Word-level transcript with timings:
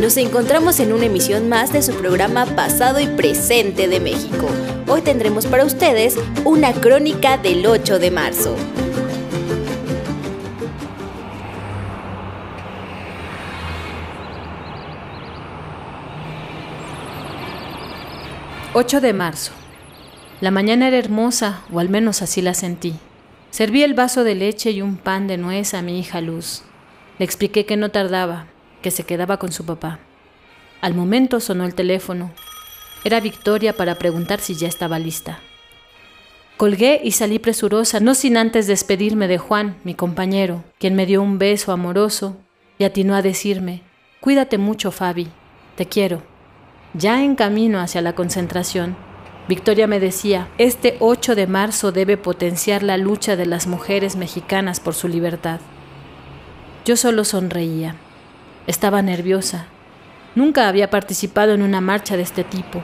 Nos 0.00 0.16
encontramos 0.16 0.80
en 0.80 0.94
una 0.94 1.04
emisión 1.04 1.50
más 1.50 1.74
de 1.74 1.82
su 1.82 1.92
programa 1.92 2.46
Pasado 2.46 3.00
y 3.00 3.06
Presente 3.06 3.86
de 3.86 4.00
México. 4.00 4.48
Hoy 4.88 5.02
tendremos 5.02 5.44
para 5.44 5.66
ustedes 5.66 6.16
una 6.46 6.72
crónica 6.72 7.36
del 7.36 7.66
8 7.66 7.98
de 7.98 8.10
marzo. 8.10 8.56
...8 18.72 19.00
de 19.00 19.12
marzo... 19.12 19.52
La 20.40 20.50
mañana 20.50 20.88
era 20.88 20.96
hermosa, 20.96 21.60
o 21.70 21.78
al 21.78 21.90
menos 21.90 22.22
así 22.22 22.40
la 22.40 22.54
sentí. 22.54 22.94
Serví 23.50 23.82
el 23.82 23.92
vaso 23.92 24.24
de 24.24 24.34
leche 24.34 24.70
y 24.70 24.80
un 24.80 24.96
pan 24.96 25.26
de 25.26 25.36
nuez 25.36 25.74
a 25.74 25.82
mi 25.82 25.98
hija 25.98 26.22
Luz. 26.22 26.62
Le 27.18 27.26
expliqué 27.26 27.66
que 27.66 27.76
no 27.76 27.90
tardaba, 27.90 28.46
que 28.82 28.90
se 28.90 29.04
quedaba 29.04 29.38
con 29.38 29.52
su 29.52 29.64
papá. 29.64 29.98
Al 30.80 30.94
momento 30.94 31.40
sonó 31.40 31.64
el 31.64 31.74
teléfono. 31.74 32.32
Era 33.04 33.20
Victoria 33.20 33.74
para 33.74 33.96
preguntar 33.96 34.40
si 34.40 34.54
ya 34.54 34.68
estaba 34.68 34.98
lista. 34.98 35.40
Colgué 36.56 37.00
y 37.02 37.12
salí 37.12 37.38
presurosa, 37.38 38.00
no 38.00 38.14
sin 38.14 38.36
antes 38.36 38.66
despedirme 38.66 39.28
de 39.28 39.38
Juan, 39.38 39.76
mi 39.84 39.94
compañero, 39.94 40.62
quien 40.78 40.94
me 40.94 41.06
dio 41.06 41.22
un 41.22 41.38
beso 41.38 41.72
amoroso 41.72 42.36
y 42.78 42.84
atinó 42.84 43.14
a 43.14 43.22
decirme, 43.22 43.82
Cuídate 44.20 44.58
mucho, 44.58 44.90
Fabi, 44.90 45.28
te 45.76 45.86
quiero. 45.86 46.22
Ya 46.92 47.24
en 47.24 47.34
camino 47.34 47.80
hacia 47.80 48.02
la 48.02 48.14
concentración, 48.14 48.96
Victoria 49.48 49.86
me 49.86 49.98
decía, 50.00 50.48
este 50.58 50.96
8 51.00 51.34
de 51.34 51.46
marzo 51.46 51.92
debe 51.92 52.16
potenciar 52.16 52.82
la 52.82 52.98
lucha 52.98 53.36
de 53.36 53.46
las 53.46 53.66
mujeres 53.66 54.16
mexicanas 54.16 54.78
por 54.78 54.94
su 54.94 55.08
libertad. 55.08 55.60
Yo 56.84 56.96
solo 56.96 57.24
sonreía. 57.24 57.96
Estaba 58.66 59.02
nerviosa. 59.02 59.66
Nunca 60.34 60.68
había 60.68 60.90
participado 60.90 61.52
en 61.52 61.62
una 61.62 61.80
marcha 61.80 62.16
de 62.16 62.22
este 62.22 62.44
tipo. 62.44 62.82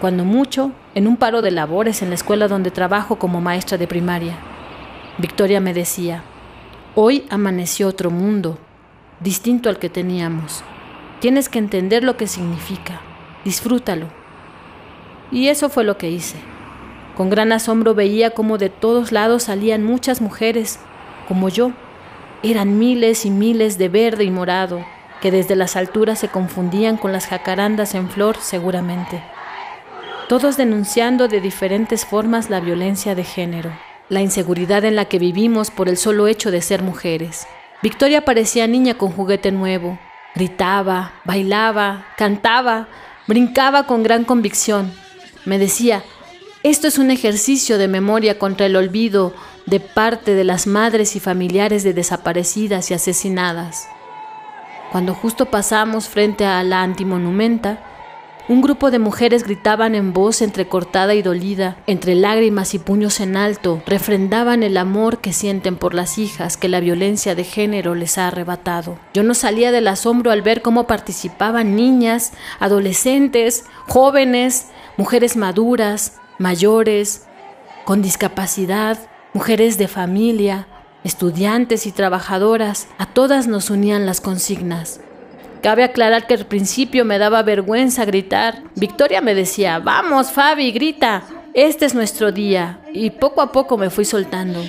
Cuando 0.00 0.24
mucho, 0.24 0.72
en 0.94 1.06
un 1.06 1.16
paro 1.16 1.42
de 1.42 1.50
labores 1.50 2.02
en 2.02 2.10
la 2.10 2.14
escuela 2.14 2.48
donde 2.48 2.70
trabajo 2.70 3.18
como 3.18 3.40
maestra 3.40 3.78
de 3.78 3.86
primaria. 3.86 4.36
Victoria 5.18 5.60
me 5.60 5.74
decía, 5.74 6.22
hoy 6.94 7.24
amaneció 7.30 7.88
otro 7.88 8.10
mundo, 8.10 8.58
distinto 9.20 9.68
al 9.68 9.78
que 9.78 9.88
teníamos. 9.88 10.62
Tienes 11.20 11.48
que 11.48 11.58
entender 11.58 12.04
lo 12.04 12.16
que 12.16 12.28
significa. 12.28 13.00
Disfrútalo. 13.44 14.06
Y 15.32 15.48
eso 15.48 15.68
fue 15.68 15.84
lo 15.84 15.98
que 15.98 16.10
hice. 16.10 16.36
Con 17.16 17.30
gran 17.30 17.50
asombro 17.50 17.94
veía 17.94 18.30
cómo 18.30 18.58
de 18.58 18.70
todos 18.70 19.10
lados 19.10 19.44
salían 19.44 19.82
muchas 19.82 20.20
mujeres, 20.20 20.78
como 21.26 21.48
yo. 21.48 21.72
Eran 22.42 22.78
miles 22.78 23.24
y 23.26 23.30
miles 23.30 23.78
de 23.78 23.88
verde 23.88 24.24
y 24.24 24.30
morado, 24.30 24.84
que 25.20 25.30
desde 25.30 25.56
las 25.56 25.74
alturas 25.74 26.20
se 26.20 26.28
confundían 26.28 26.96
con 26.96 27.12
las 27.12 27.26
jacarandas 27.26 27.94
en 27.94 28.08
flor 28.08 28.36
seguramente. 28.40 29.22
Todos 30.28 30.56
denunciando 30.56 31.26
de 31.26 31.40
diferentes 31.40 32.04
formas 32.04 32.48
la 32.50 32.60
violencia 32.60 33.14
de 33.14 33.24
género, 33.24 33.72
la 34.08 34.20
inseguridad 34.20 34.84
en 34.84 34.94
la 34.94 35.06
que 35.06 35.18
vivimos 35.18 35.70
por 35.70 35.88
el 35.88 35.96
solo 35.96 36.28
hecho 36.28 36.50
de 36.50 36.62
ser 36.62 36.82
mujeres. 36.82 37.46
Victoria 37.82 38.24
parecía 38.24 38.66
niña 38.66 38.94
con 38.94 39.10
juguete 39.10 39.50
nuevo. 39.50 39.98
Gritaba, 40.34 41.14
bailaba, 41.24 42.06
cantaba, 42.16 42.88
brincaba 43.26 43.86
con 43.86 44.02
gran 44.04 44.24
convicción, 44.24 44.92
me 45.44 45.58
decía, 45.58 46.04
esto 46.62 46.88
es 46.88 46.98
un 46.98 47.10
ejercicio 47.10 47.78
de 47.78 47.88
memoria 47.88 48.38
contra 48.38 48.66
el 48.66 48.76
olvido 48.76 49.32
de 49.68 49.80
parte 49.80 50.34
de 50.34 50.44
las 50.44 50.66
madres 50.66 51.14
y 51.14 51.20
familiares 51.20 51.82
de 51.82 51.92
desaparecidas 51.92 52.90
y 52.90 52.94
asesinadas. 52.94 53.88
Cuando 54.92 55.14
justo 55.14 55.46
pasamos 55.46 56.08
frente 56.08 56.46
a 56.46 56.62
la 56.62 56.82
antimonumenta, 56.82 57.84
un 58.48 58.62
grupo 58.62 58.90
de 58.90 58.98
mujeres 58.98 59.44
gritaban 59.44 59.94
en 59.94 60.14
voz 60.14 60.40
entrecortada 60.40 61.14
y 61.14 61.20
dolida, 61.20 61.76
entre 61.86 62.14
lágrimas 62.14 62.72
y 62.72 62.78
puños 62.78 63.20
en 63.20 63.36
alto, 63.36 63.82
refrendaban 63.84 64.62
el 64.62 64.78
amor 64.78 65.18
que 65.18 65.34
sienten 65.34 65.76
por 65.76 65.92
las 65.92 66.16
hijas 66.16 66.56
que 66.56 66.70
la 66.70 66.80
violencia 66.80 67.34
de 67.34 67.44
género 67.44 67.94
les 67.94 68.16
ha 68.16 68.28
arrebatado. 68.28 68.98
Yo 69.12 69.22
no 69.22 69.34
salía 69.34 69.70
del 69.70 69.86
asombro 69.86 70.30
al 70.30 70.40
ver 70.40 70.62
cómo 70.62 70.86
participaban 70.86 71.76
niñas, 71.76 72.32
adolescentes, 72.58 73.66
jóvenes, 73.86 74.68
mujeres 74.96 75.36
maduras, 75.36 76.14
mayores, 76.38 77.26
con 77.84 78.00
discapacidad, 78.00 78.98
mujeres 79.34 79.78
de 79.78 79.88
familia, 79.88 80.66
estudiantes 81.04 81.86
y 81.86 81.92
trabajadoras, 81.92 82.88
a 82.98 83.06
todas 83.06 83.46
nos 83.46 83.70
unían 83.70 84.06
las 84.06 84.20
consignas. 84.20 85.00
Cabe 85.62 85.82
aclarar 85.82 86.26
que 86.26 86.34
al 86.34 86.46
principio 86.46 87.04
me 87.04 87.18
daba 87.18 87.42
vergüenza 87.42 88.04
gritar. 88.04 88.62
Victoria 88.76 89.20
me 89.20 89.34
decía, 89.34 89.80
vamos 89.80 90.30
Fabi, 90.30 90.70
grita, 90.70 91.24
este 91.52 91.84
es 91.86 91.94
nuestro 91.94 92.30
día. 92.30 92.80
Y 92.92 93.10
poco 93.10 93.40
a 93.40 93.50
poco 93.50 93.76
me 93.76 93.90
fui 93.90 94.04
soltando. 94.04 94.62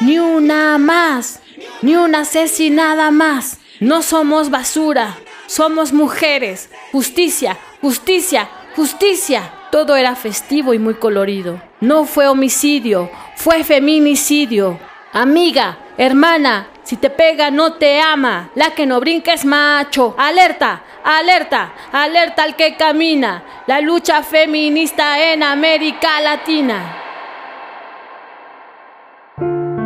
Ni 0.00 0.18
una 0.18 0.78
más, 0.78 1.40
ni 1.82 1.96
una 1.96 2.20
asesinada 2.20 3.10
más. 3.10 3.58
No 3.80 4.02
somos 4.02 4.50
basura, 4.50 5.18
somos 5.46 5.92
mujeres. 5.92 6.70
Justicia, 6.92 7.58
justicia, 7.82 8.48
justicia. 8.78 9.42
Todo 9.72 9.96
era 9.96 10.14
festivo 10.14 10.72
y 10.72 10.78
muy 10.78 10.94
colorido. 10.94 11.60
No 11.80 12.04
fue 12.04 12.28
homicidio, 12.28 13.10
fue 13.34 13.64
feminicidio. 13.64 14.78
Amiga, 15.12 15.78
hermana, 15.96 16.68
si 16.84 16.96
te 16.96 17.10
pega, 17.10 17.50
no 17.50 17.72
te 17.72 18.00
ama. 18.00 18.50
La 18.54 18.76
que 18.76 18.86
no 18.86 19.00
brinca 19.00 19.32
es 19.32 19.44
macho. 19.44 20.14
Alerta, 20.16 20.84
alerta, 21.02 21.72
alerta 21.90 22.44
al 22.44 22.54
que 22.54 22.76
camina. 22.76 23.42
La 23.66 23.80
lucha 23.80 24.22
feminista 24.22 25.32
en 25.32 25.42
América 25.42 26.20
Latina. 26.20 26.94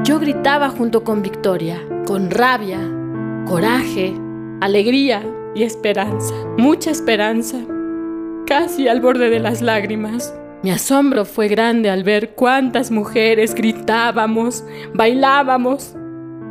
Yo 0.04 0.18
gritaba 0.18 0.68
junto 0.68 1.02
con 1.02 1.22
Victoria, 1.22 1.80
con 2.06 2.30
rabia, 2.30 2.80
coraje, 3.48 4.12
alegría 4.60 5.22
y 5.54 5.62
esperanza. 5.62 6.34
Mucha 6.58 6.90
esperanza. 6.90 7.56
Casi 8.52 8.86
al 8.86 9.00
borde 9.00 9.30
de 9.30 9.40
las 9.40 9.62
lágrimas. 9.62 10.34
Mi 10.62 10.70
asombro 10.70 11.24
fue 11.24 11.48
grande 11.48 11.88
al 11.88 12.04
ver 12.04 12.34
cuántas 12.34 12.90
mujeres 12.90 13.54
gritábamos, 13.54 14.62
bailábamos 14.92 15.96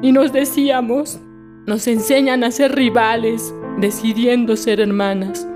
y 0.01 0.12
nos 0.12 0.34
decíamos, 0.34 1.19
nos 1.67 1.85
enseñan 1.85 2.44
a 2.44 2.50
ser 2.50 2.73
rivales, 2.73 3.53
decidiendo 3.78 4.56
ser 4.56 4.79
hermanas. 4.79 5.47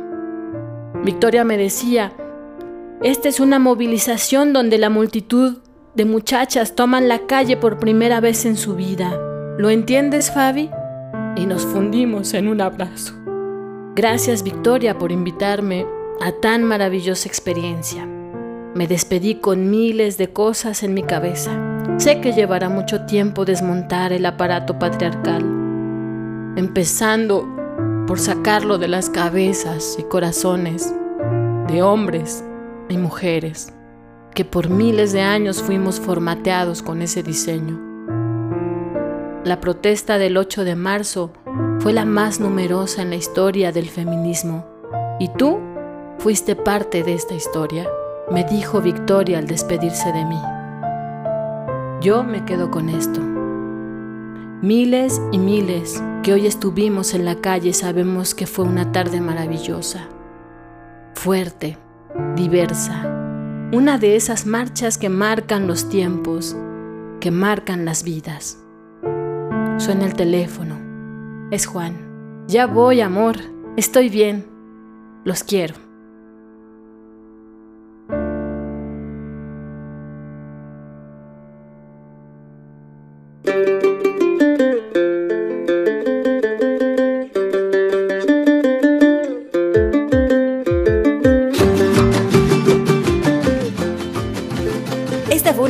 Victoria 1.03 1.43
me 1.43 1.57
decía, 1.57 2.13
esta 3.01 3.27
es 3.27 3.39
una 3.39 3.57
movilización 3.57 4.53
donde 4.53 4.77
la 4.77 4.91
multitud 4.91 5.63
de 5.95 6.05
muchachas 6.05 6.75
toman 6.75 7.07
la 7.07 7.25
calle 7.25 7.57
por 7.57 7.79
primera 7.79 8.19
vez 8.19 8.45
en 8.45 8.55
su 8.55 8.75
vida. 8.75 9.19
¿Lo 9.57 9.71
entiendes, 9.71 10.31
Fabi? 10.31 10.69
Y 11.37 11.47
nos 11.47 11.65
fundimos 11.65 12.35
en 12.35 12.47
un 12.47 12.61
abrazo. 12.61 13.15
Gracias, 13.95 14.43
Victoria, 14.43 14.99
por 14.99 15.11
invitarme 15.11 15.87
a 16.21 16.31
tan 16.31 16.63
maravillosa 16.63 17.27
experiencia. 17.27 18.05
Me 18.05 18.87
despedí 18.87 19.35
con 19.35 19.69
miles 19.69 20.17
de 20.17 20.31
cosas 20.33 20.83
en 20.83 20.93
mi 20.93 21.03
cabeza. 21.03 21.51
Sé 21.97 22.19
que 22.21 22.33
llevará 22.33 22.69
mucho 22.69 23.05
tiempo 23.05 23.45
desmontar 23.45 24.11
el 24.11 24.25
aparato 24.25 24.77
patriarcal, 24.79 25.43
empezando 26.57 27.47
por 28.07 28.19
sacarlo 28.19 28.77
de 28.77 28.87
las 28.87 29.09
cabezas 29.09 29.95
y 29.99 30.03
corazones 30.03 30.93
de 31.67 31.81
hombres 31.81 32.43
y 32.89 32.97
mujeres 32.97 33.73
que 34.35 34.45
por 34.45 34.69
miles 34.69 35.13
de 35.13 35.21
años 35.21 35.63
fuimos 35.63 35.99
formateados 35.99 36.83
con 36.83 37.01
ese 37.01 37.23
diseño. 37.23 37.79
La 39.45 39.61
protesta 39.61 40.17
del 40.17 40.37
8 40.37 40.65
de 40.65 40.75
marzo 40.75 41.31
fue 41.79 41.93
la 41.93 42.03
más 42.03 42.39
numerosa 42.41 43.01
en 43.01 43.11
la 43.11 43.15
historia 43.15 43.71
del 43.71 43.87
feminismo 43.87 44.65
y 45.19 45.29
tú 45.29 45.59
fuiste 46.19 46.55
parte 46.55 47.03
de 47.03 47.13
esta 47.13 47.33
historia, 47.33 47.87
me 48.31 48.43
dijo 48.43 48.81
Victoria 48.81 49.37
al 49.37 49.47
despedirse 49.47 50.11
de 50.11 50.25
mí. 50.25 50.41
Yo 52.01 52.23
me 52.23 52.45
quedo 52.45 52.71
con 52.71 52.89
esto. 52.89 53.21
Miles 54.61 55.21
y 55.31 55.37
miles 55.37 56.01
que 56.23 56.33
hoy 56.33 56.47
estuvimos 56.47 57.13
en 57.13 57.25
la 57.25 57.35
calle 57.35 57.73
sabemos 57.73 58.33
que 58.33 58.47
fue 58.47 58.65
una 58.65 58.91
tarde 58.91 59.21
maravillosa, 59.21 60.07
fuerte, 61.13 61.77
diversa, 62.35 63.03
una 63.71 63.97
de 63.97 64.15
esas 64.15 64.45
marchas 64.45 64.97
que 64.97 65.09
marcan 65.09 65.67
los 65.67 65.89
tiempos, 65.89 66.55
que 67.19 67.31
marcan 67.31 67.85
las 67.85 68.03
vidas. 68.03 68.57
Suena 69.77 70.05
el 70.05 70.13
teléfono. 70.13 70.79
Es 71.51 71.65
Juan. 71.65 72.45
Ya 72.47 72.65
voy, 72.65 73.01
amor. 73.01 73.37
Estoy 73.75 74.09
bien. 74.09 74.45
Los 75.23 75.43
quiero. 75.43 75.84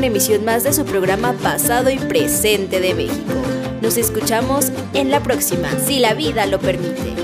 Emisión 0.05 0.45
más 0.45 0.63
de 0.63 0.73
su 0.73 0.85
programa 0.85 1.33
Pasado 1.33 1.89
y 1.89 1.97
Presente 1.97 2.79
de 2.79 2.93
México. 2.93 3.33
Nos 3.81 3.97
escuchamos 3.97 4.71
en 4.93 5.11
la 5.11 5.21
próxima, 5.21 5.69
si 5.85 5.99
la 5.99 6.13
vida 6.13 6.45
lo 6.45 6.59
permite. 6.59 7.14